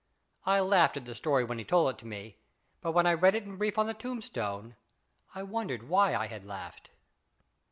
I 0.47 0.61
laughed 0.61 0.97
at 0.97 1.05
the 1.05 1.13
story 1.13 1.43
when 1.43 1.59
he 1.59 1.63
told 1.63 1.91
it 1.91 1.99
to 1.99 2.07
me, 2.07 2.39
but 2.81 2.93
when 2.93 3.05
I 3.05 3.13
read 3.13 3.35
it 3.35 3.43
in 3.43 3.57
brief 3.57 3.77
on 3.77 3.85
the 3.85 3.93
tombstone 3.93 4.75
I 5.35 5.43
wondered 5.43 5.87
why 5.89 6.15
I 6.15 6.25
had 6.25 6.43
laughed. 6.43 6.89